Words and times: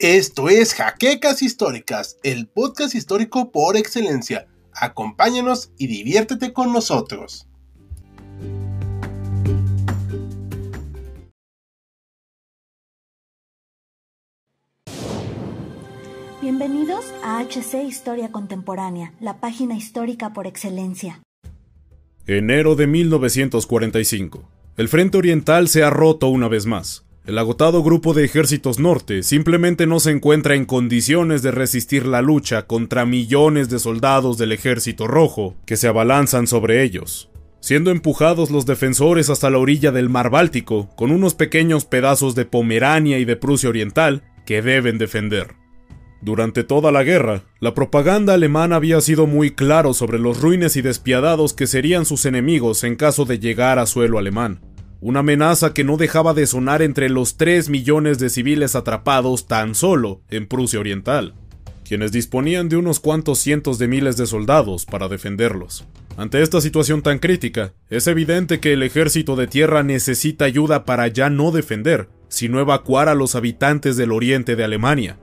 Esto 0.00 0.48
es 0.48 0.72
Jaquecas 0.72 1.42
Históricas, 1.42 2.16
el 2.22 2.48
podcast 2.48 2.94
histórico 2.94 3.52
por 3.52 3.76
excelencia. 3.76 4.46
Acompáñanos 4.72 5.72
y 5.76 5.88
diviértete 5.88 6.54
con 6.54 6.72
nosotros. 6.72 7.46
Bienvenidos 16.40 17.04
a 17.22 17.44
HC 17.44 17.84
Historia 17.86 18.32
Contemporánea, 18.32 19.12
la 19.20 19.38
página 19.38 19.76
histórica 19.76 20.32
por 20.32 20.46
excelencia. 20.46 21.20
Enero 22.26 22.74
de 22.74 22.86
1945. 22.86 24.48
El 24.78 24.88
frente 24.88 25.18
oriental 25.18 25.68
se 25.68 25.82
ha 25.82 25.90
roto 25.90 26.28
una 26.28 26.48
vez 26.48 26.64
más. 26.64 27.04
El 27.30 27.38
agotado 27.38 27.84
grupo 27.84 28.12
de 28.12 28.24
ejércitos 28.24 28.80
norte 28.80 29.22
simplemente 29.22 29.86
no 29.86 30.00
se 30.00 30.10
encuentra 30.10 30.56
en 30.56 30.64
condiciones 30.64 31.42
de 31.42 31.52
resistir 31.52 32.04
la 32.04 32.22
lucha 32.22 32.66
contra 32.66 33.06
millones 33.06 33.68
de 33.68 33.78
soldados 33.78 34.36
del 34.36 34.50
ejército 34.50 35.06
rojo 35.06 35.54
que 35.64 35.76
se 35.76 35.86
abalanzan 35.86 36.48
sobre 36.48 36.82
ellos, 36.82 37.30
siendo 37.60 37.92
empujados 37.92 38.50
los 38.50 38.66
defensores 38.66 39.30
hasta 39.30 39.48
la 39.48 39.58
orilla 39.58 39.92
del 39.92 40.08
mar 40.08 40.28
Báltico 40.28 40.90
con 40.96 41.12
unos 41.12 41.34
pequeños 41.34 41.84
pedazos 41.84 42.34
de 42.34 42.46
Pomerania 42.46 43.20
y 43.20 43.24
de 43.24 43.36
Prusia 43.36 43.68
Oriental 43.68 44.24
que 44.44 44.60
deben 44.60 44.98
defender. 44.98 45.54
Durante 46.22 46.64
toda 46.64 46.90
la 46.90 47.04
guerra, 47.04 47.44
la 47.60 47.74
propaganda 47.74 48.34
alemana 48.34 48.74
había 48.74 49.00
sido 49.00 49.28
muy 49.28 49.52
claro 49.52 49.94
sobre 49.94 50.18
los 50.18 50.40
ruines 50.40 50.74
y 50.74 50.82
despiadados 50.82 51.54
que 51.54 51.68
serían 51.68 52.06
sus 52.06 52.26
enemigos 52.26 52.82
en 52.82 52.96
caso 52.96 53.24
de 53.24 53.38
llegar 53.38 53.78
a 53.78 53.86
suelo 53.86 54.18
alemán 54.18 54.62
una 55.00 55.20
amenaza 55.20 55.72
que 55.72 55.84
no 55.84 55.96
dejaba 55.96 56.34
de 56.34 56.46
sonar 56.46 56.82
entre 56.82 57.08
los 57.08 57.36
3 57.36 57.68
millones 57.70 58.18
de 58.18 58.28
civiles 58.28 58.74
atrapados 58.76 59.46
tan 59.46 59.74
solo 59.74 60.20
en 60.30 60.46
Prusia 60.46 60.80
Oriental, 60.80 61.34
quienes 61.86 62.12
disponían 62.12 62.68
de 62.68 62.76
unos 62.76 63.00
cuantos 63.00 63.38
cientos 63.38 63.78
de 63.78 63.88
miles 63.88 64.16
de 64.16 64.26
soldados 64.26 64.84
para 64.84 65.08
defenderlos. 65.08 65.86
Ante 66.16 66.42
esta 66.42 66.60
situación 66.60 67.02
tan 67.02 67.18
crítica, 67.18 67.72
es 67.88 68.06
evidente 68.06 68.60
que 68.60 68.74
el 68.74 68.82
ejército 68.82 69.36
de 69.36 69.46
tierra 69.46 69.82
necesita 69.82 70.44
ayuda 70.44 70.84
para 70.84 71.08
ya 71.08 71.30
no 71.30 71.50
defender, 71.50 72.08
sino 72.28 72.60
evacuar 72.60 73.08
a 73.08 73.14
los 73.14 73.34
habitantes 73.34 73.96
del 73.96 74.12
oriente 74.12 74.54
de 74.54 74.64
Alemania, 74.64 75.18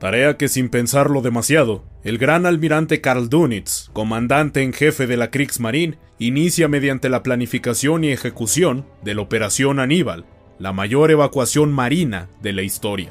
Tarea 0.00 0.38
que 0.38 0.48
sin 0.48 0.70
pensarlo 0.70 1.20
demasiado, 1.20 1.84
el 2.04 2.16
gran 2.16 2.46
almirante 2.46 3.02
Karl 3.02 3.28
Dunitz, 3.28 3.90
comandante 3.92 4.62
en 4.62 4.72
jefe 4.72 5.06
de 5.06 5.18
la 5.18 5.30
Kriegsmarine, 5.30 5.98
inicia 6.18 6.68
mediante 6.68 7.10
la 7.10 7.22
planificación 7.22 8.04
y 8.04 8.10
ejecución 8.10 8.86
de 9.04 9.14
la 9.14 9.20
Operación 9.20 9.78
Aníbal, 9.78 10.24
la 10.58 10.72
mayor 10.72 11.10
evacuación 11.10 11.70
marina 11.70 12.30
de 12.40 12.54
la 12.54 12.62
historia. 12.62 13.10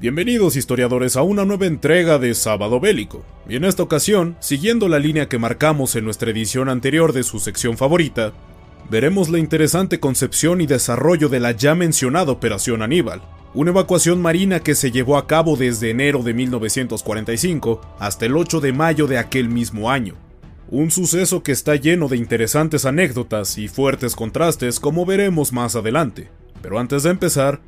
Bienvenidos 0.00 0.56
historiadores 0.56 1.16
a 1.16 1.22
una 1.22 1.44
nueva 1.44 1.66
entrega 1.66 2.18
de 2.18 2.34
Sábado 2.34 2.80
Bélico, 2.80 3.22
y 3.46 3.56
en 3.56 3.66
esta 3.66 3.82
ocasión, 3.82 4.38
siguiendo 4.40 4.88
la 4.88 5.00
línea 5.00 5.28
que 5.28 5.38
marcamos 5.38 5.94
en 5.94 6.06
nuestra 6.06 6.30
edición 6.30 6.70
anterior 6.70 7.12
de 7.12 7.22
su 7.22 7.38
sección 7.38 7.76
favorita, 7.76 8.32
veremos 8.88 9.28
la 9.28 9.38
interesante 9.38 10.00
concepción 10.00 10.62
y 10.62 10.66
desarrollo 10.66 11.28
de 11.28 11.40
la 11.40 11.50
ya 11.52 11.74
mencionada 11.74 12.32
Operación 12.32 12.80
Aníbal, 12.80 13.20
una 13.54 13.70
evacuación 13.70 14.20
marina 14.20 14.58
que 14.60 14.74
se 14.74 14.90
llevó 14.90 15.16
a 15.16 15.28
cabo 15.28 15.56
desde 15.56 15.90
enero 15.90 16.24
de 16.24 16.34
1945 16.34 17.80
hasta 18.00 18.26
el 18.26 18.36
8 18.36 18.60
de 18.60 18.72
mayo 18.72 19.06
de 19.06 19.18
aquel 19.18 19.48
mismo 19.48 19.90
año. 19.90 20.16
Un 20.68 20.90
suceso 20.90 21.44
que 21.44 21.52
está 21.52 21.76
lleno 21.76 22.08
de 22.08 22.16
interesantes 22.16 22.84
anécdotas 22.84 23.56
y 23.58 23.68
fuertes 23.68 24.16
contrastes 24.16 24.80
como 24.80 25.06
veremos 25.06 25.52
más 25.52 25.76
adelante. 25.76 26.30
Pero 26.62 26.80
antes 26.80 27.04
de 27.04 27.10
empezar, 27.10 27.60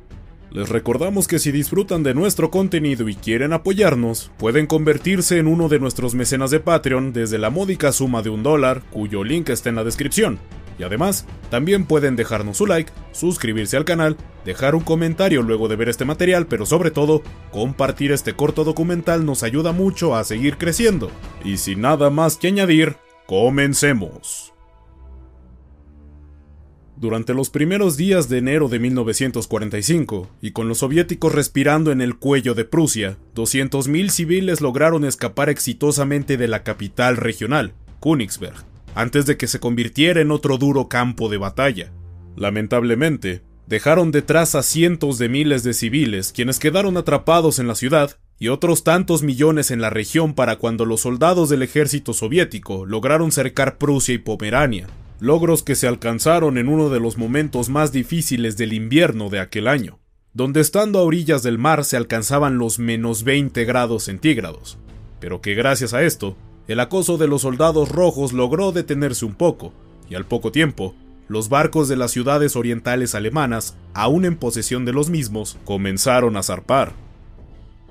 les 0.51 0.67
recordamos 0.67 1.27
que 1.27 1.39
si 1.39 1.53
disfrutan 1.53 2.03
de 2.03 2.13
nuestro 2.13 2.51
contenido 2.51 3.07
y 3.07 3.15
quieren 3.15 3.53
apoyarnos, 3.53 4.31
pueden 4.37 4.67
convertirse 4.67 5.37
en 5.37 5.47
uno 5.47 5.69
de 5.69 5.79
nuestros 5.79 6.15
mecenas 6.15 6.51
de 6.51 6.59
Patreon 6.59 7.13
desde 7.13 7.37
la 7.37 7.49
módica 7.49 7.93
suma 7.93 8.21
de 8.21 8.29
un 8.29 8.43
dólar, 8.43 8.81
cuyo 8.91 9.23
link 9.23 9.49
está 9.49 9.69
en 9.69 9.75
la 9.75 9.83
descripción. 9.85 10.39
Y 10.79 10.83
además, 10.83 11.25
también 11.49 11.85
pueden 11.85 12.15
dejarnos 12.15 12.57
su 12.57 12.67
like, 12.67 12.91
suscribirse 13.11 13.77
al 13.77 13.85
canal, 13.85 14.17
dejar 14.45 14.75
un 14.75 14.83
comentario 14.83 15.41
luego 15.41 15.67
de 15.67 15.75
ver 15.75 15.89
este 15.89 16.05
material, 16.05 16.47
pero 16.47 16.65
sobre 16.65 16.91
todo, 16.91 17.23
compartir 17.51 18.11
este 18.11 18.33
corto 18.33 18.63
documental 18.63 19.25
nos 19.25 19.43
ayuda 19.43 19.71
mucho 19.71 20.15
a 20.15 20.23
seguir 20.23 20.57
creciendo. 20.57 21.11
Y 21.43 21.57
sin 21.57 21.81
nada 21.81 22.09
más 22.09 22.37
que 22.37 22.47
añadir, 22.47 22.97
comencemos. 23.25 24.53
Durante 26.99 27.35
los 27.35 27.51
primeros 27.51 27.95
días 27.95 28.27
de 28.27 28.39
enero 28.39 28.69
de 28.69 28.79
1945, 28.79 30.29
y 30.41 30.49
con 30.49 30.67
los 30.67 30.79
soviéticos 30.79 31.31
respirando 31.31 31.91
en 31.91 32.01
el 32.01 32.17
cuello 32.17 32.55
de 32.55 32.65
Prusia, 32.65 33.17
200.000 33.35 34.09
civiles 34.09 34.61
lograron 34.61 35.05
escapar 35.05 35.49
exitosamente 35.49 36.37
de 36.37 36.47
la 36.47 36.63
capital 36.63 37.15
regional, 37.17 37.73
Königsberg, 38.01 38.65
antes 38.97 39.27
de 39.27 39.37
que 39.37 39.45
se 39.45 39.59
convirtiera 39.59 40.21
en 40.21 40.31
otro 40.31 40.57
duro 40.57 40.89
campo 40.89 41.29
de 41.29 41.37
batalla. 41.37 41.91
Lamentablemente, 42.35 43.43
dejaron 43.67 44.11
detrás 44.11 44.55
a 44.55 44.63
cientos 44.63 45.19
de 45.19 45.29
miles 45.29 45.61
de 45.61 45.75
civiles 45.75 46.31
quienes 46.33 46.57
quedaron 46.57 46.97
atrapados 46.97 47.59
en 47.59 47.67
la 47.67 47.75
ciudad 47.75 48.17
y 48.39 48.47
otros 48.47 48.83
tantos 48.83 49.21
millones 49.21 49.69
en 49.69 49.81
la 49.81 49.91
región 49.91 50.33
para 50.33 50.55
cuando 50.55 50.83
los 50.83 51.01
soldados 51.01 51.47
del 51.49 51.61
ejército 51.61 52.13
soviético 52.13 52.87
lograron 52.87 53.31
cercar 53.31 53.77
Prusia 53.77 54.15
y 54.15 54.17
Pomerania, 54.17 54.87
logros 55.19 55.61
que 55.61 55.75
se 55.75 55.87
alcanzaron 55.87 56.57
en 56.57 56.67
uno 56.67 56.89
de 56.89 56.99
los 56.99 57.19
momentos 57.19 57.69
más 57.69 57.91
difíciles 57.91 58.57
del 58.57 58.73
invierno 58.73 59.29
de 59.29 59.41
aquel 59.41 59.67
año, 59.67 59.99
donde 60.33 60.59
estando 60.59 60.97
a 60.97 61.03
orillas 61.03 61.43
del 61.43 61.59
mar 61.59 61.85
se 61.85 61.97
alcanzaban 61.97 62.57
los 62.57 62.79
menos 62.79 63.23
20 63.23 63.63
grados 63.65 64.05
centígrados, 64.05 64.79
pero 65.19 65.39
que 65.39 65.53
gracias 65.53 65.93
a 65.93 66.01
esto 66.01 66.35
el 66.67 66.79
acoso 66.79 67.17
de 67.17 67.27
los 67.27 67.43
soldados 67.43 67.89
rojos 67.89 68.33
logró 68.33 68.71
detenerse 68.71 69.25
un 69.25 69.35
poco, 69.35 69.73
y 70.09 70.15
al 70.15 70.25
poco 70.25 70.51
tiempo, 70.51 70.95
los 71.27 71.49
barcos 71.49 71.87
de 71.87 71.97
las 71.97 72.11
ciudades 72.11 72.55
orientales 72.55 73.15
alemanas, 73.15 73.75
aún 73.93 74.25
en 74.25 74.37
posesión 74.37 74.85
de 74.85 74.93
los 74.93 75.09
mismos, 75.09 75.57
comenzaron 75.65 76.37
a 76.37 76.43
zarpar. 76.43 76.93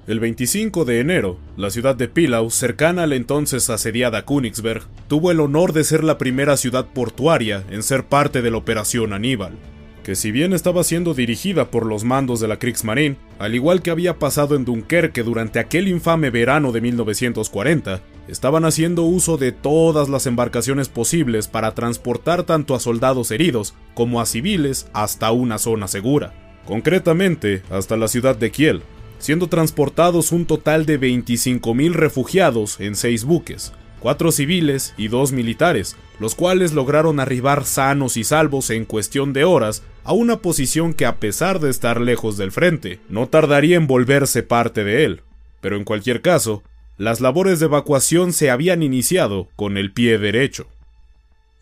El 0.07 0.21
25 0.21 0.85
de 0.85 1.01
enero, 1.01 1.37
la 1.57 1.71
ciudad 1.71 1.97
de 1.97 2.09
Pilau, 2.09 2.51
cercana 2.51 3.03
a 3.03 3.07
la 3.07 3.17
entonces 3.17 3.69
asediada 3.71 4.25
Königsberg, 4.25 4.85
tuvo 5.09 5.31
el 5.31 5.41
honor 5.41 5.73
de 5.73 5.85
ser 5.85 6.05
la 6.05 6.17
primera 6.17 6.57
ciudad 6.57 6.87
portuaria 6.87 7.65
en 7.71 7.83
ser 7.83 8.05
parte 8.05 8.41
de 8.41 8.51
la 8.51 8.59
Operación 8.59 9.13
Aníbal 9.13 9.53
que 10.07 10.15
si 10.15 10.31
bien 10.31 10.53
estaba 10.53 10.85
siendo 10.85 11.15
dirigida 11.15 11.73
por 11.73 11.85
los 11.85 12.05
mandos 12.05 12.39
de 12.39 12.47
la 12.47 12.61
Kriegsmarine, 12.61 13.17
al 13.41 13.57
igual 13.57 13.83
que 13.83 13.91
había 13.91 14.21
pasado 14.21 14.55
en 14.55 14.65
Dunkerque 14.65 15.25
durante 15.25 15.59
aquel 15.59 15.89
infame 15.89 16.31
verano 16.31 16.71
de 16.71 16.81
1940, 16.81 18.03
estaban 18.29 18.65
haciendo 18.65 19.03
uso 19.03 19.37
de 19.37 19.53
todas 19.53 20.09
las 20.09 20.27
embarcaciones 20.27 20.89
posibles 20.89 21.49
para 21.49 21.75
transportar 21.75 22.43
tanto 22.43 22.75
a 22.75 22.81
soldados 22.81 23.31
heridos 23.31 23.75
como 23.95 24.21
a 24.21 24.27
civiles 24.27 24.89
hasta 24.93 25.31
una 25.33 25.59
zona 25.59 25.89
segura, 25.89 26.33
concretamente 26.67 27.63
hasta 27.71 27.97
la 27.97 28.09
ciudad 28.09 28.37
de 28.37 28.51
Kiel, 28.51 28.83
siendo 29.19 29.49
transportados 29.49 30.33
un 30.33 30.47
total 30.47 30.87
de 30.87 31.01
25.000 31.01 31.93
refugiados 31.93 32.81
en 32.81 32.97
seis 32.97 33.25
buques, 33.25 33.73
cuatro 34.01 34.31
civiles 34.33 34.95
y 34.97 35.09
dos 35.09 35.33
militares, 35.33 35.97
los 36.21 36.35
cuales 36.35 36.73
lograron 36.73 37.21
arribar 37.21 37.65
sanos 37.65 38.17
y 38.17 38.25
salvos 38.25 38.71
en 38.71 38.85
cuestión 38.85 39.33
de 39.33 39.45
horas 39.45 39.83
a 40.05 40.13
una 40.13 40.37
posición 40.39 40.95
que 40.95 41.07
a 41.07 41.17
pesar 41.17 41.59
de 41.61 41.71
estar 41.71 42.01
lejos 42.01 42.37
del 42.37 42.53
frente, 42.53 43.01
no 43.09 43.29
tardaría 43.29 43.77
en 43.77 43.87
volverse 43.87 44.43
parte 44.43 44.85
de 44.85 45.05
él. 45.05 45.23
Pero 45.61 45.77
en 45.77 45.85
cualquier 45.85 46.23
caso, 46.23 46.63
las 46.99 47.21
labores 47.21 47.61
de 47.61 47.67
evacuación 47.67 48.33
se 48.33 48.51
habían 48.51 48.83
iniciado 48.83 49.49
con 49.55 49.77
el 49.77 49.93
pie 49.93 50.17
derecho. 50.19 50.69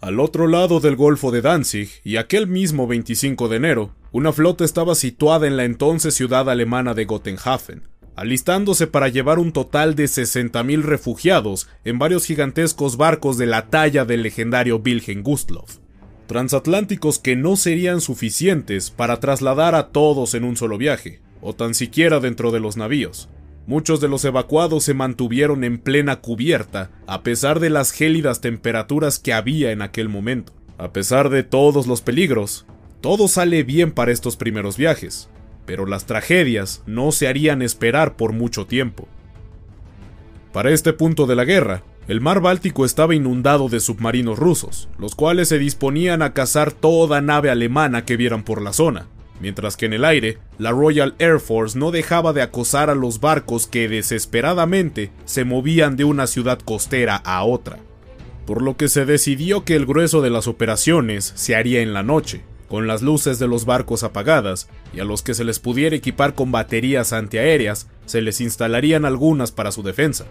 Al 0.00 0.20
otro 0.20 0.46
lado 0.46 0.78
del 0.80 0.96
Golfo 0.96 1.32
de 1.32 1.42
Danzig, 1.42 1.88
y 2.04 2.18
aquel 2.18 2.46
mismo 2.46 2.86
25 2.86 3.48
de 3.48 3.56
enero, 3.56 3.94
una 4.12 4.32
flota 4.32 4.64
estaba 4.64 4.94
situada 4.94 5.46
en 5.48 5.56
la 5.56 5.64
entonces 5.64 6.14
ciudad 6.14 6.48
alemana 6.48 6.94
de 6.94 7.04
Gotenhafen, 7.04 7.82
alistándose 8.14 8.86
para 8.86 9.08
llevar 9.08 9.40
un 9.40 9.50
total 9.50 9.96
de 9.96 10.04
60.000 10.04 10.82
refugiados 10.82 11.69
en 11.84 11.98
varios 11.98 12.26
gigantescos 12.26 12.96
barcos 12.96 13.37
de 13.37 13.46
la 13.46 13.70
talla 13.70 14.04
del 14.04 14.22
legendario 14.22 14.76
Wilhelm 14.84 15.22
Gustloff. 15.25 15.78
Transatlánticos 16.28 17.19
que 17.19 17.34
no 17.34 17.56
serían 17.56 18.00
suficientes 18.00 18.92
para 18.92 19.19
trasladar 19.19 19.75
a 19.75 19.88
todos 19.88 20.34
en 20.34 20.44
un 20.44 20.56
solo 20.56 20.78
viaje, 20.78 21.20
o 21.40 21.54
tan 21.54 21.75
siquiera 21.75 22.20
dentro 22.20 22.52
de 22.52 22.60
los 22.60 22.76
navíos. 22.76 23.28
Muchos 23.66 24.00
de 24.00 24.08
los 24.08 24.25
evacuados 24.26 24.84
se 24.84 24.93
mantuvieron 24.93 25.64
en 25.64 25.78
plena 25.78 26.16
cubierta, 26.20 26.90
a 27.06 27.22
pesar 27.22 27.61
de 27.61 27.70
las 27.70 27.93
gélidas 27.93 28.43
temperaturas 28.43 29.19
que 29.19 29.32
había 29.32 29.70
en 29.70 29.81
aquel 29.81 30.11
momento. 30.11 30.52
A 30.76 30.93
pesar 30.93 31.31
de 31.31 31.44
todos 31.44 31.87
los 31.87 32.02
peligros, 32.02 32.66
todo 33.00 33.26
sale 33.26 33.62
bien 33.62 33.93
para 33.93 34.12
estos 34.12 34.37
primeros 34.37 34.76
viajes, 34.76 35.31
pero 35.64 35.87
las 35.87 36.05
tragedias 36.05 36.82
no 36.87 37.11
se 37.11 37.26
harían 37.26 37.62
esperar 37.62 38.16
por 38.16 38.32
mucho 38.32 38.66
tiempo. 38.66 39.08
Para 40.52 40.70
este 40.70 40.93
punto 40.93 41.26
de 41.26 41.37
la 41.37 41.44
guerra, 41.44 41.82
el 42.06 42.20
mar 42.20 42.40
Báltico 42.43 42.84
estaba 42.84 43.14
inundado 43.14 43.70
de 43.70 43.81
submarinos 43.81 44.38
rusos, 44.38 44.90
los 44.99 45.14
cuales 45.14 45.49
se 45.49 45.58
disponían 45.58 46.20
a 46.20 46.34
cazar 46.34 46.70
toda 46.70 47.22
nave 47.22 47.50
alemana 47.50 48.05
que 48.05 48.19
vieran 48.19 48.44
por 48.44 48.61
la 48.61 48.75
zona, 48.75 49.08
mientras 49.40 49.76
que 49.76 49.86
en 49.86 49.92
el 49.92 50.04
aire, 50.04 50.38
la 50.58 50.70
Royal 50.70 51.14
Air 51.19 51.40
Force 51.40 51.78
no 51.78 51.90
dejaba 51.90 52.32
de 52.32 52.42
acosar 52.42 52.90
a 52.90 52.94
los 52.94 53.20
barcos 53.20 53.66
que 53.66 53.88
desesperadamente 53.88 55.10
se 55.25 55.44
movían 55.44 55.96
de 55.96 56.04
una 56.04 56.26
ciudad 56.26 56.58
costera 56.58 57.16
a 57.16 57.44
otra. 57.44 57.78
Por 58.46 58.62
lo 58.62 58.76
que 58.76 58.88
se 58.88 59.06
decidió 59.06 59.64
que 59.64 59.75
el 59.75 59.86
grueso 59.86 60.20
de 60.20 60.31
las 60.31 60.46
operaciones 60.48 61.32
se 61.34 61.56
haría 61.56 61.81
en 61.81 61.94
la 61.94 62.02
noche, 62.02 62.42
con 62.69 62.86
las 62.86 63.02
luces 63.02 63.38
de 63.38 63.48
los 63.48 63.64
barcos 63.64 64.02
apagadas, 64.02 64.69
y 64.92 65.00
a 65.00 65.04
los 65.04 65.22
que 65.22 65.34
se 65.34 65.44
les 65.44 65.58
pudiera 65.58 65.96
equipar 65.96 66.34
con 66.34 66.52
baterías 66.52 67.12
antiaéreas, 67.12 67.88
se 68.06 68.20
les 68.20 68.40
instalarían 68.40 69.04
algunas 69.04 69.52
para 69.52 69.72
su 69.72 69.82
defensa. 69.82 70.26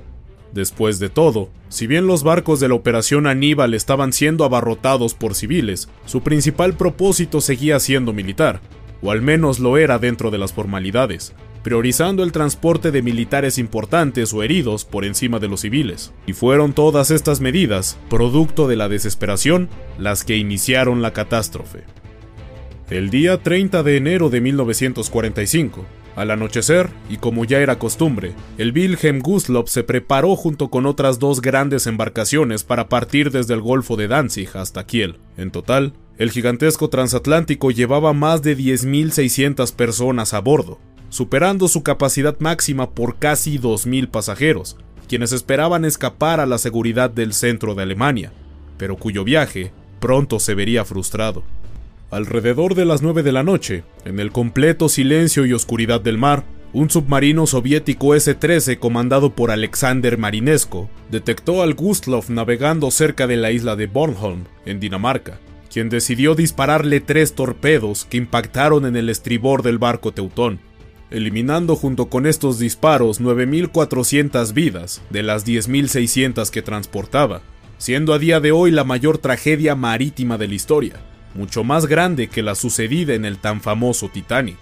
Después 0.52 1.00
de 1.00 1.10
todo, 1.10 1.50
si 1.70 1.88
bien 1.88 2.06
los 2.06 2.24
barcos 2.24 2.60
de 2.60 2.68
la 2.68 2.76
Operación 2.76 3.26
Aníbal 3.26 3.74
estaban 3.74 4.14
siendo 4.14 4.46
abarrotados 4.46 5.16
por 5.16 5.34
civiles, 5.34 5.90
su 6.06 6.22
principal 6.22 6.76
propósito 6.76 7.42
seguía 7.42 7.80
siendo 7.80 8.14
militar, 8.14 8.62
o 9.04 9.12
al 9.12 9.22
menos 9.22 9.60
lo 9.60 9.78
era 9.78 10.00
dentro 10.00 10.32
de 10.32 10.38
las 10.38 10.54
formalidades, 10.54 11.34
priorizando 11.62 12.24
el 12.24 12.32
transporte 12.32 12.92
de 12.92 13.02
militares 13.02 13.58
importantes 13.58 14.34
o 14.34 14.44
heridos 14.44 14.86
por 14.86 15.06
encima 15.06 15.40
de 15.40 15.48
los 15.50 15.62
civiles. 15.62 16.14
Y 16.26 16.34
fueron 16.34 16.74
todas 16.74 17.12
estas 17.12 17.42
medidas, 17.42 17.98
producto 18.10 18.68
de 18.68 18.78
la 18.78 18.90
desesperación, 18.90 19.70
las 19.98 20.24
que 20.24 20.38
iniciaron 20.38 21.02
la 21.02 21.12
catástrofe. 21.12 21.84
El 22.90 23.10
día 23.10 23.42
30 23.42 23.84
de 23.84 23.98
enero 23.98 24.30
de 24.30 24.42
1945, 24.42 25.86
al 26.16 26.30
anochecer, 26.30 26.90
y 27.10 27.18
como 27.18 27.44
ya 27.44 27.60
era 27.60 27.80
costumbre, 27.80 28.34
el 28.58 28.72
Wilhelm 28.72 29.20
Gustloff 29.20 29.70
se 29.70 29.84
preparó 29.84 30.36
junto 30.36 30.70
con 30.70 30.86
otras 30.86 31.18
dos 31.18 31.42
grandes 31.42 31.88
embarcaciones 31.88 32.64
para 32.64 32.88
partir 32.88 33.32
desde 33.32 33.56
el 33.56 33.62
Golfo 33.62 33.96
de 33.96 34.08
Danzig 34.08 34.50
hasta 34.56 34.86
Kiel. 34.86 35.18
En 35.38 35.50
total, 35.50 35.94
el 36.18 36.30
gigantesco 36.30 36.90
transatlántico 36.90 37.72
llevaba 37.72 38.14
más 38.14 38.42
de 38.44 38.56
10.600 38.56 39.74
personas 39.74 40.34
a 40.34 40.40
bordo, 40.40 40.80
superando 41.10 41.68
su 41.68 41.82
capacidad 41.82 42.40
máxima 42.40 42.92
por 42.92 43.18
casi 43.18 43.58
2.000 43.58 44.10
pasajeros, 44.10 44.78
quienes 45.08 45.32
esperaban 45.32 45.86
escapar 45.86 46.40
a 46.40 46.46
la 46.46 46.58
seguridad 46.58 47.10
del 47.10 47.34
centro 47.34 47.74
de 47.76 47.84
Alemania, 47.84 48.32
pero 48.78 48.96
cuyo 48.96 49.24
viaje 49.24 49.72
pronto 50.00 50.40
se 50.40 50.54
vería 50.54 50.86
frustrado. 50.86 51.44
Alrededor 52.12 52.76
de 52.76 52.86
las 52.86 53.02
9 53.02 53.24
de 53.24 53.32
la 53.32 53.42
noche, 53.42 53.84
en 54.06 54.20
el 54.20 54.32
completo 54.32 54.90
silencio 54.90 55.46
y 55.48 55.54
oscuridad 55.54 56.02
del 56.02 56.20
mar, 56.20 56.44
un 56.74 56.90
submarino 56.90 57.48
soviético 57.48 58.14
S-13 58.14 58.78
comandado 58.78 59.34
por 59.34 59.50
Alexander 59.52 60.18
Marinesko 60.18 60.90
detectó 61.10 61.64
al 61.64 61.74
Gustloff 61.74 62.30
navegando 62.30 62.92
cerca 62.92 63.26
de 63.26 63.38
la 63.38 63.52
isla 63.52 63.76
de 63.76 63.88
Bornholm, 63.88 64.46
en 64.66 64.80
Dinamarca, 64.80 65.40
quien 65.74 65.90
decidió 65.90 66.36
dispararle 66.36 67.02
tres 67.02 67.34
torpedos 67.34 68.06
que 68.06 68.18
impactaron 68.18 68.86
en 68.86 68.96
el 68.96 69.10
estribor 69.10 69.64
del 69.64 69.80
barco 69.80 70.14
Teutón, 70.14 70.60
eliminando 71.10 71.76
junto 71.76 72.06
con 72.06 72.28
estos 72.28 72.60
disparos 72.60 73.20
9.400 73.20 74.54
vidas 74.54 75.02
de 75.10 75.24
las 75.24 75.46
10.600 75.46 76.50
que 76.52 76.62
transportaba, 76.62 77.42
siendo 77.78 78.14
a 78.14 78.20
día 78.20 78.40
de 78.40 78.52
hoy 78.52 78.72
la 78.72 78.84
mayor 78.84 79.18
tragedia 79.18 79.76
marítima 79.76 80.38
de 80.38 80.48
la 80.48 80.54
historia 80.54 81.00
mucho 81.36 81.64
más 81.64 81.86
grande 81.86 82.28
que 82.28 82.44
la 82.44 82.56
sucedida 82.56 83.14
en 83.14 83.26
el 83.26 83.38
tan 83.38 83.62
famoso 83.62 84.10
Titanic. 84.10 84.58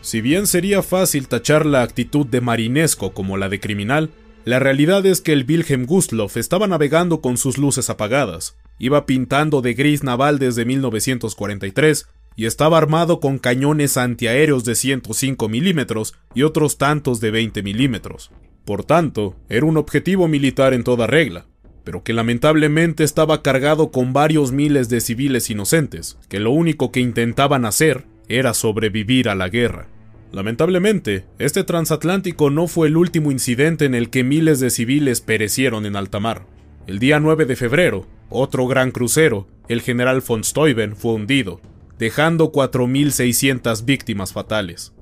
Si 0.00 0.20
bien 0.20 0.46
sería 0.46 0.82
fácil 0.82 1.28
tachar 1.28 1.66
la 1.66 1.82
actitud 1.82 2.26
de 2.26 2.40
marinesco 2.40 3.12
como 3.12 3.36
la 3.36 3.48
de 3.48 3.60
criminal, 3.60 4.10
la 4.44 4.58
realidad 4.58 5.04
es 5.04 5.20
que 5.20 5.32
el 5.32 5.44
Wilhelm 5.46 5.84
Gustloff 5.84 6.36
estaba 6.38 6.66
navegando 6.66 7.20
con 7.20 7.36
sus 7.36 7.58
luces 7.58 7.90
apagadas, 7.90 8.56
iba 8.80 9.06
pintando 9.06 9.60
de 9.60 9.74
gris 9.74 10.02
naval 10.02 10.40
desde 10.40 10.64
1943 10.64 12.08
y 12.34 12.46
estaba 12.46 12.78
armado 12.78 13.20
con 13.20 13.38
cañones 13.38 13.96
antiaéreos 13.96 14.64
de 14.64 14.74
105 14.74 15.48
milímetros 15.48 16.14
y 16.34 16.42
otros 16.42 16.78
tantos 16.78 17.20
de 17.20 17.30
20 17.30 17.62
milímetros. 17.62 18.32
Por 18.64 18.84
tanto, 18.84 19.36
era 19.48 19.66
un 19.66 19.76
objetivo 19.76 20.26
militar 20.26 20.72
en 20.72 20.82
toda 20.82 21.06
regla, 21.06 21.46
pero 21.84 22.02
que 22.02 22.14
lamentablemente 22.14 23.04
estaba 23.04 23.42
cargado 23.42 23.90
con 23.90 24.12
varios 24.12 24.52
miles 24.52 24.88
de 24.88 25.00
civiles 25.00 25.50
inocentes, 25.50 26.18
que 26.28 26.40
lo 26.40 26.50
único 26.50 26.90
que 26.90 27.00
intentaban 27.00 27.66
hacer 27.66 28.06
era 28.28 28.54
sobrevivir 28.54 29.28
a 29.28 29.34
la 29.34 29.48
guerra. 29.48 29.88
Lamentablemente, 30.32 31.24
este 31.38 31.64
transatlántico 31.64 32.48
no 32.50 32.68
fue 32.68 32.86
el 32.88 32.96
último 32.96 33.32
incidente 33.32 33.84
en 33.84 33.94
el 33.94 34.08
que 34.08 34.24
miles 34.24 34.60
de 34.60 34.70
civiles 34.70 35.20
perecieron 35.20 35.84
en 35.84 35.96
alta 35.96 36.20
mar. 36.20 36.46
El 36.86 37.00
día 37.00 37.18
9 37.18 37.44
de 37.44 37.56
febrero, 37.56 38.06
otro 38.30 38.66
gran 38.66 38.90
crucero, 38.90 39.46
el 39.68 39.82
general 39.82 40.22
von 40.26 40.42
Steuben, 40.44 40.96
fue 40.96 41.12
hundido, 41.12 41.60
dejando 41.98 42.50
4.600 42.52 43.84
víctimas 43.84 44.32
fatales. 44.32 44.92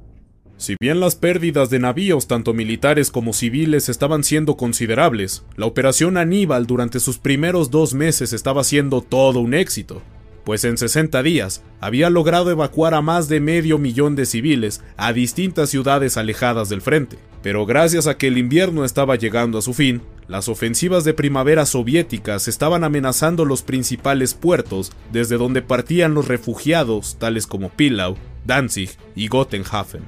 Si 0.57 0.75
bien 0.81 0.99
las 0.99 1.15
pérdidas 1.15 1.71
de 1.71 1.79
navíos 1.79 2.27
tanto 2.27 2.53
militares 2.53 3.13
como 3.13 3.33
civiles 3.33 3.89
estaban 3.89 4.25
siendo 4.25 4.57
considerables, 4.57 5.45
la 5.57 5.67
operación 5.67 6.17
Aníbal 6.17 6.67
durante 6.67 6.99
sus 6.99 7.19
primeros 7.19 7.71
dos 7.71 7.95
meses 7.95 8.33
estaba 8.33 8.65
siendo 8.65 9.01
todo 9.01 9.39
un 9.39 9.55
éxito, 9.55 10.03
pues 10.49 10.65
en 10.65 10.79
60 10.79 11.23
días 11.23 11.63
había 11.79 12.11
logrado 12.11 12.51
evacuar 12.51 12.95
a 12.95 13.03
más 13.03 13.29
de 13.29 13.39
medio 13.39 13.79
millón 13.79 14.17
de 14.17 14.25
civiles 14.25 14.83
a 14.97 15.13
distintas 15.13 15.69
ciudades 15.69 16.17
alejadas 16.17 16.71
del 16.71 16.81
frente. 16.81 17.19
Pero 17.43 17.67
gracias 17.67 18.07
a 18.07 18.17
que 18.17 18.29
el 18.29 18.39
invierno 18.39 18.85
estaba 18.85 19.17
llegando 19.17 19.59
a 19.59 19.63
su 19.63 19.75
fin, 19.75 20.01
las 20.29 20.49
ofensivas 20.49 21.05
de 21.05 21.15
primavera 21.15 21.65
soviéticas 21.65 22.49
estaban 22.49 22.85
amenazando 22.85 23.47
los 23.47 23.63
principales 23.63 24.35
puertos 24.35 24.93
desde 25.11 25.39
donde 25.39 25.63
partían 25.63 26.13
los 26.13 26.29
refugiados 26.29 27.17
tales 27.19 27.47
como 27.47 27.71
Pillau, 27.71 28.17
Danzig 28.45 28.91
y 29.17 29.29
Gotenhafen. 29.29 30.03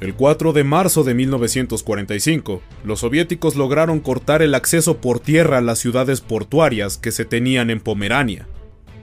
El 0.00 0.14
4 0.14 0.52
de 0.52 0.64
marzo 0.64 1.02
de 1.02 1.14
1945, 1.14 2.62
los 2.84 3.00
soviéticos 3.00 3.56
lograron 3.56 4.00
cortar 4.00 4.40
el 4.40 4.54
acceso 4.54 4.98
por 4.98 5.20
tierra 5.20 5.58
a 5.58 5.60
las 5.60 5.78
ciudades 5.80 6.20
portuarias 6.22 6.96
que 6.96 7.10
se 7.10 7.24
tenían 7.26 7.68
en 7.68 7.80
Pomerania, 7.80 8.46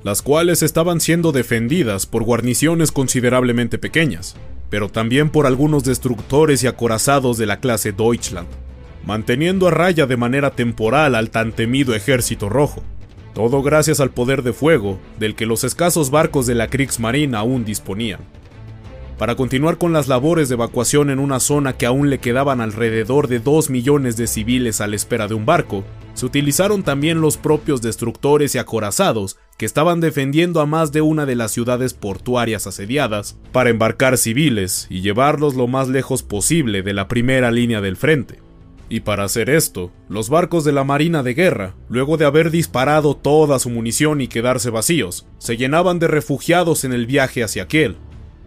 las 0.03 0.21
cuales 0.21 0.63
estaban 0.63 1.01
siendo 1.01 1.33
defendidas 1.33 2.05
por 2.05 2.23
guarniciones 2.23 2.91
considerablemente 2.91 3.77
pequeñas, 3.77 4.37
pero 4.69 4.89
también 4.89 5.29
por 5.29 5.45
algunos 5.45 5.83
destructores 5.83 6.63
y 6.63 6.67
acorazados 6.67 7.37
de 7.37 7.45
la 7.45 7.59
clase 7.59 7.91
Deutschland, 7.91 8.47
manteniendo 9.07 9.67
a 9.67 9.71
raya 9.71 10.05
de 10.05 10.17
manera 10.17 10.51
temporal 10.51 11.15
al 11.15 11.31
tan 11.31 11.53
temido 11.53 11.95
ejército 11.95 12.49
rojo. 12.49 12.83
Todo 13.33 13.63
gracias 13.63 13.99
al 13.99 14.11
poder 14.11 14.43
de 14.43 14.53
fuego 14.53 14.99
del 15.17 15.33
que 15.33 15.45
los 15.45 15.63
escasos 15.63 16.11
barcos 16.11 16.45
de 16.45 16.55
la 16.55 16.67
Kriegsmarine 16.67 17.35
aún 17.35 17.65
disponían 17.65 18.19
para 19.17 19.35
continuar 19.35 19.77
con 19.77 19.93
las 19.93 20.07
labores 20.07 20.47
de 20.47 20.55
evacuación 20.55 21.09
en 21.09 21.19
una 21.19 21.39
zona 21.39 21.73
que 21.73 21.85
aún 21.85 22.09
le 22.09 22.19
quedaban 22.19 22.61
alrededor 22.61 23.27
de 23.27 23.39
2 23.39 23.69
millones 23.69 24.15
de 24.15 24.27
civiles 24.27 24.79
a 24.79 24.87
la 24.87 24.95
espera 24.95 25.27
de 25.27 25.33
un 25.33 25.45
barco, 25.45 25.83
se 26.13 26.25
utilizaron 26.25 26.83
también 26.83 27.19
los 27.19 27.37
propios 27.37 27.81
destructores 27.81 28.53
y 28.53 28.59
acorazados 28.59 29.37
que 29.57 29.65
estaban 29.65 30.01
defendiendo 30.01 30.61
a 30.61 30.67
más 30.67 30.91
de 30.91 31.01
una 31.01 31.25
de 31.25 31.35
las 31.35 31.51
ciudades 31.51 31.95
portuarias 31.95 32.67
asediadas 32.67 33.37
para 33.51 33.71
embarcar 33.71 34.17
civiles 34.17 34.85
y 34.89 35.01
llevarlos 35.01 35.55
lo 35.55 35.67
más 35.67 35.87
lejos 35.87 36.21
posible 36.21 36.83
de 36.83 36.93
la 36.93 37.07
primera 37.07 37.49
línea 37.49 37.81
del 37.81 37.97
frente. 37.97 38.46
Y 38.89 39.01
para 39.01 39.25
hacer 39.25 39.49
esto, 39.49 39.91
los 40.07 40.29
barcos 40.29 40.63
de 40.63 40.71
la 40.71 40.85
Marina 40.85 41.21
de 41.21 41.33
Guerra, 41.33 41.75
luego 41.89 42.15
de 42.15 42.25
haber 42.25 42.51
disparado 42.51 43.15
toda 43.15 43.59
su 43.59 43.69
munición 43.69 44.21
y 44.21 44.27
quedarse 44.27 44.69
vacíos, 44.69 45.27
se 45.39 45.57
llenaban 45.57 45.99
de 45.99 46.07
refugiados 46.07 46.85
en 46.85 46.93
el 46.93 47.05
viaje 47.05 47.43
hacia 47.43 47.63
aquel, 47.63 47.97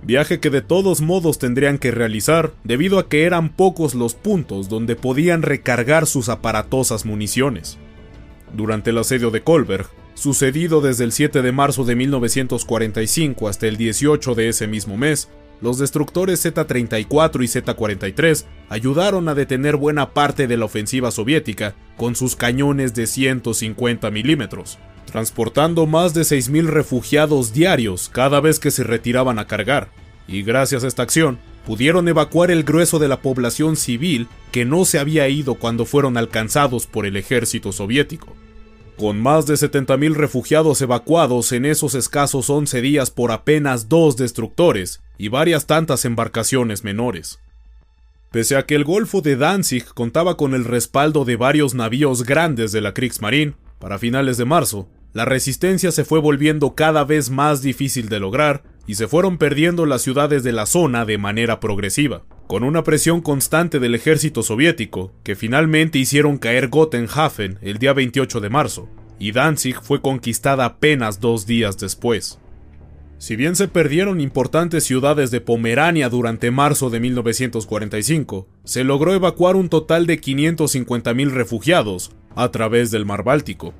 viaje 0.02 0.40
que 0.40 0.48
de 0.48 0.62
todos 0.62 1.02
modos 1.02 1.38
tendrían 1.38 1.76
que 1.76 1.90
realizar 1.90 2.52
debido 2.64 2.98
a 2.98 3.08
que 3.08 3.24
eran 3.24 3.50
pocos 3.50 3.94
los 3.94 4.14
puntos 4.14 4.70
donde 4.70 4.96
podían 4.96 5.42
recargar 5.42 6.06
sus 6.06 6.30
aparatosas 6.30 7.04
municiones. 7.04 7.78
Durante 8.54 8.90
el 8.90 8.98
asedio 8.98 9.30
de 9.30 9.42
Kolberg, 9.42 9.88
sucedido 10.14 10.80
desde 10.80 11.04
el 11.04 11.12
7 11.12 11.42
de 11.42 11.52
marzo 11.52 11.84
de 11.84 11.96
1945 11.96 13.46
hasta 13.48 13.66
el 13.66 13.76
18 13.76 14.34
de 14.34 14.48
ese 14.48 14.66
mismo 14.66 14.96
mes, 14.96 15.28
los 15.60 15.78
destructores 15.78 16.40
Z-34 16.40 17.44
y 17.44 17.48
Z-43 17.48 18.44
ayudaron 18.68 19.28
a 19.28 19.34
detener 19.34 19.76
buena 19.76 20.14
parte 20.14 20.46
de 20.46 20.56
la 20.56 20.64
ofensiva 20.64 21.10
soviética 21.10 21.74
con 21.96 22.16
sus 22.16 22.36
cañones 22.36 22.94
de 22.94 23.06
150 23.06 24.10
milímetros 24.10 24.78
transportando 25.10 25.86
más 25.86 26.14
de 26.14 26.22
6.000 26.22 26.66
refugiados 26.66 27.52
diarios 27.52 28.08
cada 28.08 28.40
vez 28.40 28.58
que 28.58 28.70
se 28.70 28.84
retiraban 28.84 29.38
a 29.38 29.46
cargar, 29.46 29.90
y 30.28 30.42
gracias 30.42 30.84
a 30.84 30.86
esta 30.86 31.02
acción 31.02 31.38
pudieron 31.66 32.08
evacuar 32.08 32.50
el 32.50 32.64
grueso 32.64 32.98
de 32.98 33.08
la 33.08 33.20
población 33.20 33.76
civil 33.76 34.28
que 34.52 34.64
no 34.64 34.84
se 34.84 34.98
había 34.98 35.28
ido 35.28 35.56
cuando 35.56 35.84
fueron 35.84 36.16
alcanzados 36.16 36.86
por 36.86 37.06
el 37.06 37.16
ejército 37.16 37.72
soviético. 37.72 38.34
Con 38.96 39.20
más 39.20 39.46
de 39.46 39.54
70.000 39.54 40.14
refugiados 40.14 40.80
evacuados 40.82 41.52
en 41.52 41.64
esos 41.64 41.94
escasos 41.94 42.50
11 42.50 42.80
días 42.80 43.10
por 43.10 43.32
apenas 43.32 43.88
dos 43.88 44.16
destructores 44.16 45.00
y 45.20 45.28
varias 45.28 45.66
tantas 45.66 46.06
embarcaciones 46.06 46.82
menores. 46.82 47.40
Pese 48.32 48.56
a 48.56 48.62
que 48.62 48.74
el 48.74 48.84
Golfo 48.84 49.20
de 49.20 49.36
Danzig 49.36 49.84
contaba 49.92 50.38
con 50.38 50.54
el 50.54 50.64
respaldo 50.64 51.26
de 51.26 51.36
varios 51.36 51.74
navíos 51.74 52.24
grandes 52.24 52.72
de 52.72 52.80
la 52.80 52.94
Kriegsmarine, 52.94 53.52
para 53.78 53.98
finales 53.98 54.38
de 54.38 54.46
marzo, 54.46 54.88
la 55.12 55.26
resistencia 55.26 55.92
se 55.92 56.04
fue 56.04 56.20
volviendo 56.20 56.74
cada 56.74 57.04
vez 57.04 57.28
más 57.28 57.60
difícil 57.60 58.08
de 58.08 58.18
lograr 58.18 58.62
y 58.86 58.94
se 58.94 59.08
fueron 59.08 59.36
perdiendo 59.36 59.84
las 59.84 60.00
ciudades 60.00 60.42
de 60.42 60.52
la 60.52 60.64
zona 60.64 61.04
de 61.04 61.18
manera 61.18 61.60
progresiva, 61.60 62.22
con 62.46 62.62
una 62.62 62.82
presión 62.82 63.20
constante 63.20 63.78
del 63.78 63.94
ejército 63.94 64.42
soviético, 64.42 65.12
que 65.22 65.36
finalmente 65.36 65.98
hicieron 65.98 66.38
caer 66.38 66.68
Gotenhafen 66.68 67.58
el 67.60 67.76
día 67.76 67.92
28 67.92 68.40
de 68.40 68.48
marzo, 68.48 68.88
y 69.18 69.32
Danzig 69.32 69.82
fue 69.82 70.00
conquistada 70.00 70.64
apenas 70.64 71.20
dos 71.20 71.44
días 71.44 71.76
después. 71.76 72.39
Si 73.20 73.36
bien 73.36 73.54
se 73.54 73.68
perdieron 73.68 74.18
importantes 74.18 74.84
ciudades 74.84 75.30
de 75.30 75.42
Pomerania 75.42 76.08
durante 76.08 76.50
marzo 76.50 76.88
de 76.88 77.00
1945, 77.00 78.48
se 78.64 78.82
logró 78.82 79.12
evacuar 79.12 79.56
un 79.56 79.68
total 79.68 80.06
de 80.06 80.18
550.000 80.18 81.28
refugiados 81.28 82.12
a 82.34 82.50
través 82.50 82.90
del 82.90 83.04
mar 83.04 83.22
Báltico. 83.22 83.74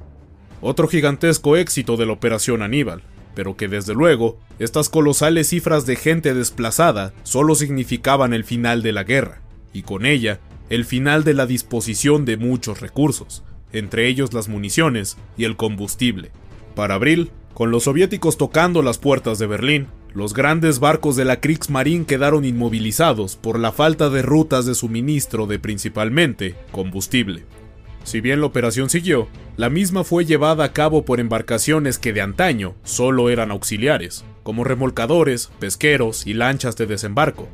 Otro 0.61 0.89
gigantesco 0.89 1.57
éxito 1.57 1.97
de 1.97 2.05
la 2.05 2.13
Operación 2.13 2.61
Aníbal, 2.61 3.01
pero 3.35 3.57
que 3.57 3.67
desde 3.67 3.95
luego, 3.95 4.39
estas 4.59 4.91
colosales 4.91 5.49
cifras 5.49 5.87
de 5.87 5.97
gente 5.97 6.35
desplazada 6.35 7.15
solo 7.23 7.55
significaban 7.55 8.35
el 8.35 8.45
final 8.45 8.83
de 8.83 8.93
la 8.93 9.05
guerra, 9.05 9.41
y 9.73 9.85
con 9.85 10.05
ella, 10.05 10.39
el 10.69 10.85
final 10.85 11.25
de 11.25 11.33
la 11.33 11.47
disposición 11.47 12.27
de 12.27 12.37
muchos 12.37 12.83
recursos, 12.83 13.43
entre 13.73 14.07
ellos 14.07 14.35
las 14.35 14.51
municiones 14.51 15.17
y 15.39 15.45
el 15.45 15.57
combustible. 15.57 16.31
Para 16.75 16.97
abril, 16.97 17.31
con 17.55 17.71
los 17.71 17.85
soviéticos 17.85 18.37
tocando 18.37 18.83
las 18.83 18.99
puertas 18.99 19.39
de 19.39 19.47
Berlín, 19.47 19.89
los 20.15 20.35
grandes 20.35 20.81
barcos 20.81 21.17
de 21.17 21.25
la 21.25 21.41
Kriegsmarine 21.41 22.05
quedaron 22.05 22.45
inmovilizados 22.45 23.37
por 23.37 23.59
la 23.59 23.71
falta 23.71 24.11
de 24.11 24.23
rutas 24.23 24.67
de 24.67 24.75
suministro 24.75 25.47
de 25.47 25.59
principalmente 25.59 26.57
combustible. 26.73 27.45
Si 28.03 28.21
bien 28.21 28.41
la 28.41 28.47
operación 28.47 28.89
siguió, 28.91 29.29
la 29.57 29.69
misma 29.69 30.05
fue 30.05 30.25
llevada 30.25 30.65
a 30.65 30.73
cabo 30.73 31.05
por 31.05 31.21
embarcaciones 31.21 31.99
que 31.99 32.13
de 32.13 32.23
antaño 32.23 32.75
solo 32.83 33.29
eran 33.29 33.51
auxiliares, 33.51 34.25
como 34.43 34.65
remolcadores, 34.65 35.51
pesqueros 35.59 36.27
y 36.27 36.35
lanchas 36.35 36.77
de 36.77 36.87
desembarco, 36.87 37.49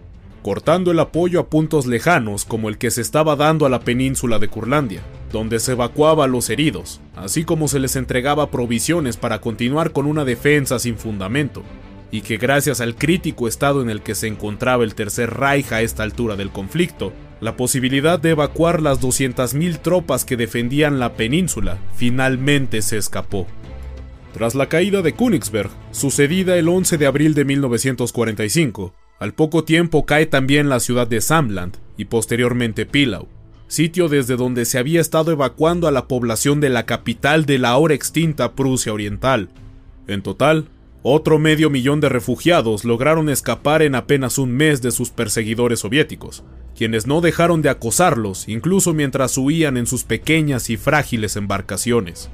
cortando 0.47 0.93
el 0.93 1.01
apoyo 1.01 1.41
a 1.41 1.49
puntos 1.49 1.87
lejanos 1.87 2.45
como 2.45 2.69
el 2.69 2.79
que 2.79 2.93
se 2.93 3.01
estaba 3.01 3.35
dando 3.35 3.67
a 3.67 3.69
la 3.69 3.81
península 3.81 4.39
de 4.39 4.47
Curlandia, 4.47 5.03
donde 5.33 5.59
se 5.59 5.73
evacuaba 5.73 6.23
a 6.23 6.29
los 6.29 6.51
heridos, 6.51 7.01
así 7.17 7.43
como 7.43 7.67
se 7.67 7.81
les 7.81 7.97
entregaba 7.97 8.49
provisiones 8.53 9.17
para 9.17 9.41
continuar 9.41 9.91
con 9.91 10.07
una 10.07 10.25
defensa 10.25 10.79
sin 10.79 10.99
fundamento, 10.99 11.65
y 12.13 12.21
que 12.21 12.37
gracias 12.37 12.81
al 12.81 12.95
crítico 12.95 13.49
estado 13.49 13.83
en 13.83 13.91
el 13.91 14.03
que 14.03 14.15
se 14.15 14.29
encontraba 14.29 14.85
el 14.85 14.95
Tercer 14.95 15.35
Reich 15.35 15.73
a 15.73 15.83
esta 15.83 16.05
altura 16.05 16.37
del 16.37 16.51
conflicto, 16.51 17.13
la 17.41 17.57
posibilidad 17.57 18.21
de 18.21 18.31
evacuar 18.31 18.81
las 18.81 19.01
200.000 19.01 19.81
tropas 19.81 20.25
que 20.25 20.37
defendían 20.37 21.01
la 21.01 21.15
península 21.15 21.79
finalmente 21.97 22.83
se 22.83 22.99
escapó. 22.99 23.49
Tras 24.33 24.55
la 24.55 24.69
caída 24.69 25.03
de 25.03 25.13
Königsberg, 25.13 25.71
sucedida 25.91 26.57
el 26.57 26.69
11 26.69 26.99
de 26.99 27.07
abril 27.07 27.35
de 27.35 27.45
1945, 27.45 28.95
al 29.19 29.33
poco 29.33 29.65
tiempo 29.65 30.05
cae 30.05 30.27
también 30.27 30.69
la 30.69 30.81
ciudad 30.81 31.07
de 31.07 31.21
Samland 31.21 31.77
y 31.97 32.07
posteriormente 32.07 32.85
Pilau, 32.85 33.29
sitio 33.67 34.09
desde 34.09 34.37
donde 34.37 34.65
se 34.65 34.79
había 34.79 35.01
estado 35.01 35.33
evacuando 35.33 35.89
a 35.89 35.91
la 35.91 36.07
población 36.07 36.61
de 36.61 36.69
la 36.69 36.85
capital 36.87 37.47
de 37.47 37.59
la 37.59 37.71
ahora 37.71 37.95
extinta 37.95 38.53
Prusia 38.53 38.93
Oriental. 38.93 39.49
En 40.07 40.23
total, 40.23 40.69
otro 41.03 41.39
medio 41.39 41.71
millón 41.71 42.01
de 42.01 42.09
refugiados 42.09 42.85
lograron 42.85 43.29
escapar 43.29 43.83
en 43.83 43.95
apenas 43.95 44.39
un 44.39 44.51
mes 44.53 44.83
de 44.83 44.91
sus 44.91 45.11
perseguidores 45.11 45.81
soviéticos, 45.81 46.45
quienes 46.77 47.07
no 47.07 47.21
dejaron 47.21 47.63
de 47.63 47.71
acosarlos 47.71 48.49
incluso 48.49 48.93
mientras 48.93 49.39
huían 49.39 49.77
en 49.77 49.87
sus 49.87 50.05
pequeñas 50.05 50.69
y 50.69 50.77
frágiles 50.77 51.37
embarcaciones. 51.37 52.29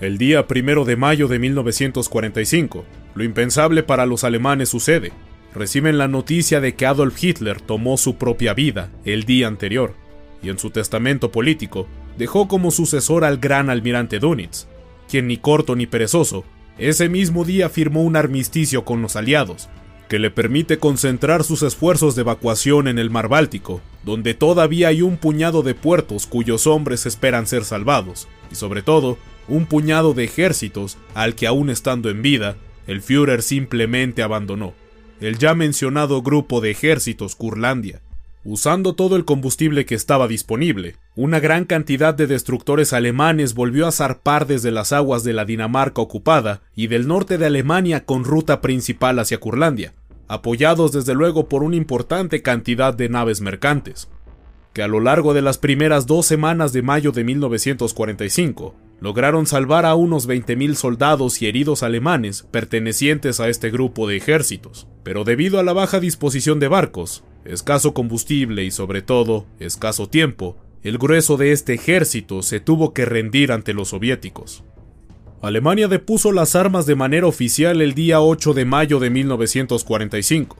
El 0.00 0.18
día 0.18 0.46
primero 0.48 0.84
de 0.84 0.96
mayo 0.96 1.28
de 1.28 1.38
1945, 1.38 2.84
lo 3.14 3.24
impensable 3.24 3.82
para 3.82 4.06
los 4.06 4.24
alemanes 4.24 4.68
sucede. 4.68 5.12
Reciben 5.54 5.98
la 5.98 6.08
noticia 6.08 6.60
de 6.60 6.74
que 6.74 6.84
Adolf 6.84 7.22
Hitler 7.22 7.60
tomó 7.60 7.96
su 7.96 8.16
propia 8.16 8.54
vida 8.54 8.90
el 9.04 9.22
día 9.22 9.46
anterior, 9.46 9.94
y 10.42 10.48
en 10.48 10.58
su 10.58 10.70
testamento 10.70 11.30
político 11.30 11.86
dejó 12.18 12.48
como 12.48 12.72
sucesor 12.72 13.24
al 13.24 13.38
gran 13.38 13.70
almirante 13.70 14.18
Dönitz, 14.18 14.66
quien 15.08 15.28
ni 15.28 15.36
corto 15.36 15.76
ni 15.76 15.86
perezoso, 15.86 16.44
ese 16.76 17.08
mismo 17.08 17.44
día 17.44 17.68
firmó 17.68 18.02
un 18.02 18.16
armisticio 18.16 18.84
con 18.84 19.00
los 19.00 19.14
aliados, 19.14 19.68
que 20.08 20.18
le 20.18 20.30
permite 20.30 20.78
concentrar 20.78 21.44
sus 21.44 21.62
esfuerzos 21.62 22.16
de 22.16 22.22
evacuación 22.22 22.88
en 22.88 22.98
el 22.98 23.10
mar 23.10 23.28
Báltico, 23.28 23.80
donde 24.04 24.34
todavía 24.34 24.88
hay 24.88 25.02
un 25.02 25.16
puñado 25.16 25.62
de 25.62 25.74
puertos 25.74 26.26
cuyos 26.26 26.66
hombres 26.66 27.06
esperan 27.06 27.46
ser 27.46 27.64
salvados, 27.64 28.26
y 28.50 28.56
sobre 28.56 28.82
todo, 28.82 29.18
un 29.46 29.66
puñado 29.66 30.14
de 30.14 30.24
ejércitos 30.24 30.98
al 31.14 31.36
que 31.36 31.46
aún 31.46 31.70
estando 31.70 32.10
en 32.10 32.22
vida, 32.22 32.56
el 32.86 33.02
Führer 33.02 33.42
simplemente 33.42 34.22
abandonó, 34.22 34.74
el 35.24 35.38
ya 35.38 35.54
mencionado 35.54 36.20
grupo 36.20 36.60
de 36.60 36.70
ejércitos 36.70 37.34
Curlandia. 37.34 38.02
Usando 38.44 38.94
todo 38.94 39.16
el 39.16 39.24
combustible 39.24 39.86
que 39.86 39.94
estaba 39.94 40.28
disponible, 40.28 40.96
una 41.16 41.40
gran 41.40 41.64
cantidad 41.64 42.12
de 42.12 42.26
destructores 42.26 42.92
alemanes 42.92 43.54
volvió 43.54 43.86
a 43.86 43.92
zarpar 43.92 44.46
desde 44.46 44.70
las 44.70 44.92
aguas 44.92 45.24
de 45.24 45.32
la 45.32 45.46
Dinamarca 45.46 46.02
ocupada 46.02 46.60
y 46.76 46.88
del 46.88 47.08
norte 47.08 47.38
de 47.38 47.46
Alemania 47.46 48.04
con 48.04 48.24
ruta 48.24 48.60
principal 48.60 49.18
hacia 49.18 49.40
Curlandia, 49.40 49.94
apoyados 50.28 50.92
desde 50.92 51.14
luego 51.14 51.48
por 51.48 51.62
una 51.62 51.76
importante 51.76 52.42
cantidad 52.42 52.92
de 52.92 53.08
naves 53.08 53.40
mercantes, 53.40 54.10
que 54.74 54.82
a 54.82 54.88
lo 54.88 55.00
largo 55.00 55.32
de 55.32 55.40
las 55.40 55.56
primeras 55.56 56.06
dos 56.06 56.26
semanas 56.26 56.74
de 56.74 56.82
mayo 56.82 57.12
de 57.12 57.24
1945 57.24 58.74
lograron 59.00 59.46
salvar 59.46 59.86
a 59.86 59.94
unos 59.94 60.28
20.000 60.28 60.74
soldados 60.74 61.42
y 61.42 61.46
heridos 61.46 61.82
alemanes 61.82 62.46
pertenecientes 62.50 63.40
a 63.40 63.48
este 63.48 63.70
grupo 63.70 64.08
de 64.08 64.16
ejércitos, 64.16 64.86
pero 65.02 65.24
debido 65.24 65.58
a 65.58 65.62
la 65.62 65.72
baja 65.72 66.00
disposición 66.00 66.60
de 66.60 66.68
barcos, 66.68 67.24
escaso 67.44 67.94
combustible 67.94 68.64
y 68.64 68.70
sobre 68.70 69.02
todo 69.02 69.46
escaso 69.58 70.08
tiempo, 70.08 70.56
el 70.82 70.98
grueso 70.98 71.36
de 71.36 71.52
este 71.52 71.74
ejército 71.74 72.42
se 72.42 72.60
tuvo 72.60 72.92
que 72.92 73.04
rendir 73.04 73.52
ante 73.52 73.74
los 73.74 73.88
soviéticos. 73.88 74.64
Alemania 75.40 75.88
depuso 75.88 76.32
las 76.32 76.56
armas 76.56 76.86
de 76.86 76.94
manera 76.94 77.26
oficial 77.26 77.82
el 77.82 77.94
día 77.94 78.20
8 78.20 78.54
de 78.54 78.64
mayo 78.64 78.98
de 78.98 79.10
1945, 79.10 80.56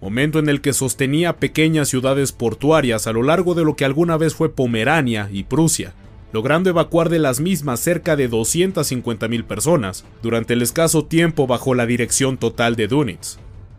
momento 0.00 0.38
en 0.38 0.48
el 0.48 0.60
que 0.60 0.72
sostenía 0.72 1.36
pequeñas 1.36 1.88
ciudades 1.88 2.30
portuarias 2.32 3.06
a 3.08 3.12
lo 3.12 3.24
largo 3.24 3.54
de 3.54 3.64
lo 3.64 3.74
que 3.74 3.84
alguna 3.84 4.16
vez 4.16 4.34
fue 4.34 4.54
Pomerania 4.54 5.28
y 5.32 5.44
Prusia, 5.44 5.94
logrando 6.32 6.70
evacuar 6.70 7.08
de 7.08 7.18
las 7.18 7.40
mismas 7.40 7.80
cerca 7.80 8.16
de 8.16 8.30
250.000 8.30 9.44
personas 9.44 10.04
durante 10.22 10.54
el 10.54 10.62
escaso 10.62 11.04
tiempo 11.04 11.46
bajo 11.46 11.74
la 11.74 11.86
dirección 11.86 12.36
total 12.36 12.76
de 12.76 12.88
Dönitz 12.88 13.38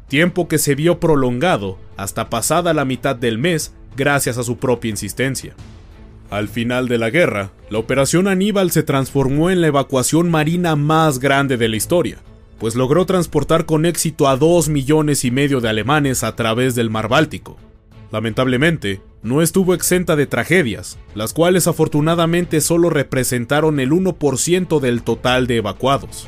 tiempo 0.09 0.47
que 0.47 0.57
se 0.57 0.75
vio 0.75 0.99
prolongado 0.99 1.77
hasta 1.95 2.29
pasada 2.29 2.73
la 2.73 2.83
mitad 2.83 3.15
del 3.15 3.37
mes 3.37 3.73
gracias 3.95 4.37
a 4.37 4.43
su 4.43 4.57
propia 4.57 4.89
insistencia. 4.89 5.53
Al 6.29 6.49
final 6.49 6.87
de 6.87 6.97
la 6.97 7.09
guerra, 7.09 7.51
la 7.69 7.79
Operación 7.79 8.27
Aníbal 8.27 8.71
se 8.71 8.83
transformó 8.83 9.49
en 9.49 9.61
la 9.61 9.67
evacuación 9.67 10.29
marina 10.29 10.75
más 10.75 11.19
grande 11.19 11.57
de 11.57 11.69
la 11.69 11.77
historia, 11.77 12.17
pues 12.59 12.75
logró 12.75 13.05
transportar 13.05 13.65
con 13.65 13.85
éxito 13.85 14.27
a 14.27 14.35
dos 14.35 14.67
millones 14.67 15.23
y 15.25 15.31
medio 15.31 15.61
de 15.61 15.69
alemanes 15.69 16.23
a 16.23 16.35
través 16.35 16.75
del 16.75 16.89
mar 16.89 17.07
Báltico. 17.07 17.57
Lamentablemente, 18.11 19.01
no 19.21 19.41
estuvo 19.41 19.73
exenta 19.73 20.15
de 20.15 20.25
tragedias, 20.25 20.97
las 21.13 21.33
cuales 21.33 21.67
afortunadamente 21.67 22.61
solo 22.61 22.89
representaron 22.89 23.79
el 23.79 23.91
1% 23.91 24.79
del 24.79 25.03
total 25.03 25.45
de 25.45 25.57
evacuados. 25.57 26.27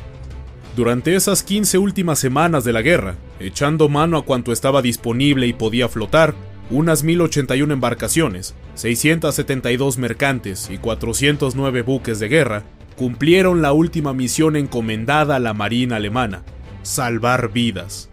Durante 0.75 1.15
esas 1.15 1.43
15 1.43 1.77
últimas 1.79 2.19
semanas 2.19 2.63
de 2.63 2.73
la 2.73 2.81
guerra, 2.81 3.15
echando 3.39 3.89
mano 3.89 4.17
a 4.17 4.25
cuanto 4.25 4.51
estaba 4.51 4.81
disponible 4.81 5.47
y 5.47 5.53
podía 5.53 5.89
flotar, 5.89 6.35
unas 6.69 7.03
1081 7.03 7.73
embarcaciones, 7.73 8.55
672 8.75 9.97
mercantes 9.97 10.69
y 10.69 10.77
409 10.77 11.81
buques 11.81 12.19
de 12.19 12.29
guerra 12.29 12.63
cumplieron 12.95 13.61
la 13.61 13.73
última 13.73 14.13
misión 14.13 14.55
encomendada 14.55 15.37
a 15.37 15.39
la 15.39 15.53
Marina 15.53 15.95
alemana, 15.95 16.43
salvar 16.83 17.51
vidas. 17.51 18.10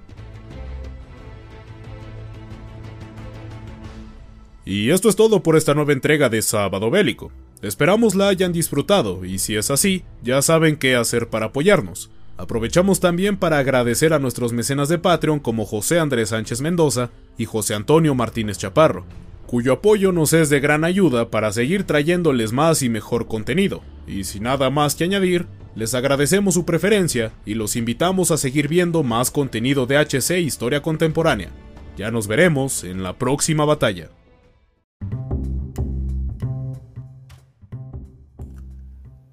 Y 4.70 4.90
esto 4.90 5.08
es 5.08 5.16
todo 5.16 5.42
por 5.42 5.56
esta 5.56 5.72
nueva 5.72 5.94
entrega 5.94 6.28
de 6.28 6.42
Sábado 6.42 6.90
Bélico. 6.90 7.32
Esperamos 7.62 8.14
la 8.14 8.28
hayan 8.28 8.52
disfrutado 8.52 9.24
y 9.24 9.38
si 9.38 9.56
es 9.56 9.70
así, 9.70 10.04
ya 10.22 10.42
saben 10.42 10.76
qué 10.76 10.94
hacer 10.94 11.30
para 11.30 11.46
apoyarnos. 11.46 12.10
Aprovechamos 12.36 13.00
también 13.00 13.38
para 13.38 13.60
agradecer 13.60 14.12
a 14.12 14.18
nuestros 14.18 14.52
mecenas 14.52 14.90
de 14.90 14.98
Patreon 14.98 15.38
como 15.38 15.64
José 15.64 15.98
Andrés 15.98 16.28
Sánchez 16.28 16.60
Mendoza 16.60 17.08
y 17.38 17.46
José 17.46 17.72
Antonio 17.72 18.14
Martínez 18.14 18.58
Chaparro, 18.58 19.06
cuyo 19.46 19.72
apoyo 19.72 20.12
nos 20.12 20.34
es 20.34 20.50
de 20.50 20.60
gran 20.60 20.84
ayuda 20.84 21.30
para 21.30 21.50
seguir 21.50 21.84
trayéndoles 21.84 22.52
más 22.52 22.82
y 22.82 22.90
mejor 22.90 23.26
contenido. 23.26 23.80
Y 24.06 24.24
sin 24.24 24.42
nada 24.42 24.68
más 24.68 24.96
que 24.96 25.04
añadir, 25.04 25.46
les 25.76 25.94
agradecemos 25.94 26.52
su 26.52 26.66
preferencia 26.66 27.32
y 27.46 27.54
los 27.54 27.74
invitamos 27.74 28.30
a 28.32 28.36
seguir 28.36 28.68
viendo 28.68 29.02
más 29.02 29.30
contenido 29.30 29.86
de 29.86 29.96
HC 29.96 30.40
Historia 30.40 30.82
Contemporánea. 30.82 31.48
Ya 31.96 32.10
nos 32.10 32.26
veremos 32.26 32.84
en 32.84 33.02
la 33.02 33.14
próxima 33.16 33.64
batalla. 33.64 34.10